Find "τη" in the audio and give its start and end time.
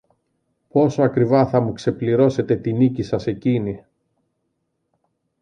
2.55-2.73